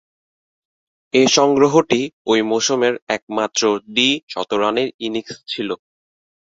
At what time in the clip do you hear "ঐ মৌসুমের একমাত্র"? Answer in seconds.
2.27-3.61